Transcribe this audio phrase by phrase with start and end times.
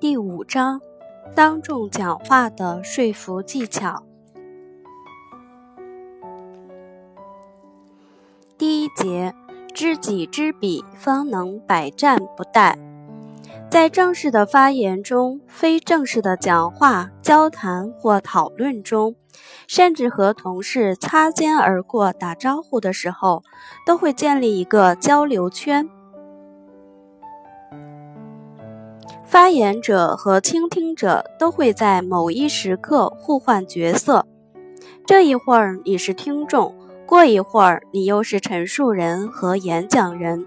[0.00, 0.80] 第五章，
[1.34, 4.02] 当众讲话的说服技巧。
[8.58, 9.34] 第一节，
[9.74, 12.76] 知己知彼，方能百战不殆。
[13.70, 19.16] 在正式的发言中、非正式的讲话、交谈或讨论中，
[19.66, 23.42] 甚至和同事擦肩而过打招呼的时候，
[23.86, 25.88] 都会建立一个交流圈。
[29.24, 34.26] 发言者和倾听者都会在某一时刻互换角色，
[35.06, 40.46] 这一会儿你是听众，过一会儿你又是陈述人和演讲人。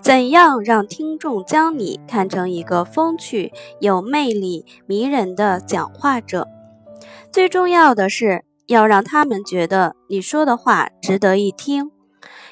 [0.00, 6.48] 怎样让听众将你看成一个风趣、有魅力、迷人的讲话者？
[7.32, 11.90] 最重要的是要让他们觉得你说的话值得一听。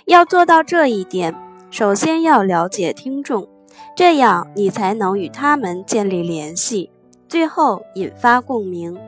[0.06, 1.36] 要做到这一点，
[1.70, 3.46] 首先要了解听众。
[3.94, 6.90] 这样，你才能与他们建立联系，
[7.28, 8.98] 最后引发共鸣。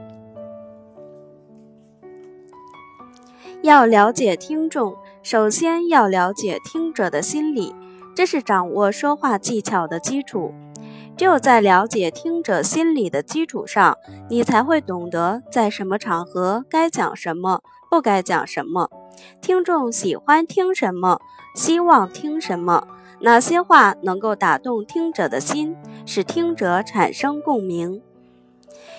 [3.63, 7.75] 要了解听众，首先要了解听者的心理，
[8.15, 10.53] 这是掌握说话技巧的基础。
[11.17, 13.97] 只有在了解听者心理的基础上，
[14.29, 18.91] 你才会懂得在什么场合该讲什么，不该讲什么，
[19.41, 21.21] 听众喜欢听什么，
[21.55, 22.87] 希望听什么。
[23.21, 28.03] 哪些话能够打动听者的心，使听者产生共鸣？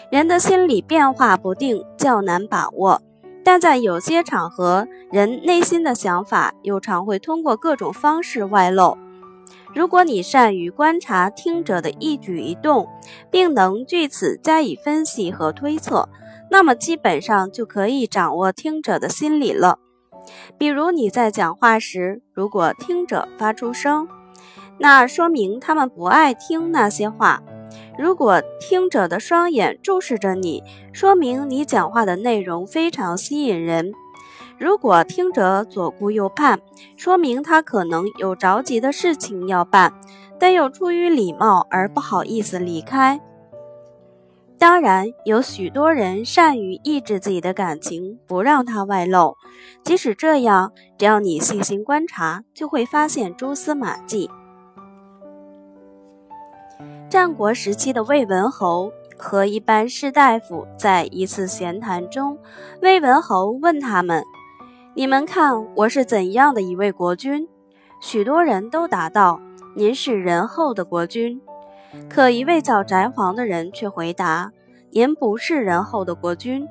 [0.09, 3.01] 人的心理变化不定，较难把握，
[3.43, 8.97] 但在有些场合，人内心的想法又常会通过各种方式外露。
[9.73, 12.87] 如果你善于观察听者的一举一动，
[13.31, 16.07] 并能据此加以分析和推测，
[16.51, 19.79] 那么基本上就可以掌握听者的心理了。
[20.57, 24.07] 比如你在讲话时，如果听者发出声，
[24.77, 27.41] 那说明他们不爱听那些话；
[27.97, 33.91] 如果听者的双眼注视着你，说明你讲话的内容非常吸引人；
[34.59, 36.59] 如果听者左顾右盼，
[36.95, 39.93] 说明他可能有着急的事情要办，
[40.39, 43.19] 但又出于礼貌而不好意思离开。
[44.57, 49.35] 当然，有许多人善于抑制自己的感情，不让它外露。
[49.83, 54.29] 即使这样，只要你细心观察，就会发现蛛丝马迹。
[57.09, 62.37] 战国时期的魏文侯和一般士大夫在一次闲谈中，
[62.81, 64.23] 魏文侯问他们
[64.95, 67.47] ：“你们看我是怎样的一位国君？”
[67.99, 69.39] 许多人都答道
[69.75, 71.41] ：“您是仁厚的国君。”
[72.07, 74.51] 可一位叫翟黄的人却回答
[74.93, 76.67] ：“您不是仁厚的国君。”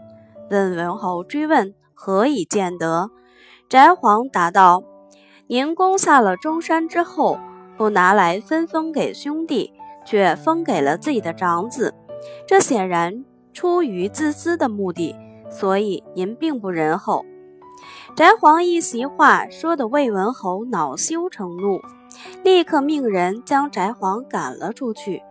[0.50, 3.10] 问文侯追问：“何以见得？”
[3.69, 4.84] 翟黄答道
[5.49, 7.41] ：“您攻下了中山之后，
[7.77, 9.72] 不拿来分封给兄弟，
[10.04, 11.93] 却封给了自己的长子，
[12.47, 15.16] 这显然出于自私的目的，
[15.50, 17.25] 所以您并不仁厚。”
[18.16, 21.81] 翟黄一席话说的魏文侯恼羞成怒。
[22.44, 25.22] 立刻命人将翟黄赶了出去。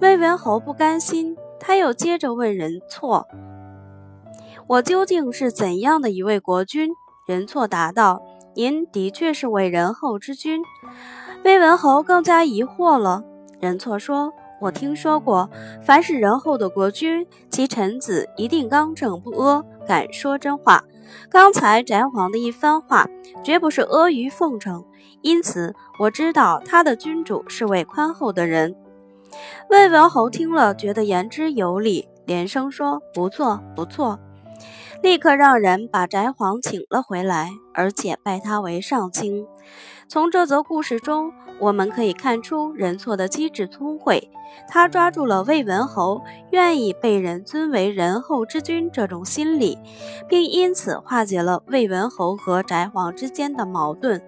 [0.00, 3.26] 魏文侯不甘心，他又接着问人错
[4.68, 6.90] ：“我究竟是怎样的一位国君？”
[7.26, 8.22] 人错答道
[8.54, 10.62] ：“您的确是位仁厚之君。”
[11.44, 13.24] 魏文侯更加疑惑了。
[13.58, 15.50] 人错说：“我听说过，
[15.82, 20.84] 凡是仁厚的国君，其臣子一定刚正不阿，敢说真话。
[21.30, 23.06] 刚才翟皇的一番话，
[23.44, 24.84] 绝不是阿谀奉承。”
[25.22, 28.76] 因此，我知道他的君主是位宽厚的人。
[29.68, 34.18] 魏文侯听了，觉得言之有理，连声说：“不错，不错。”
[35.02, 39.46] 立刻让人把翟璜请了回来，而且拜他为上卿。
[40.08, 44.30] 从这则故事中，我们可以看出任错的机智聪慧。
[44.66, 49.78] 他抓住了魏文侯愿意被人尊为仁厚之君这种心理，
[50.28, 54.20] 并因此化解了魏文侯和翟璜之间的矛盾。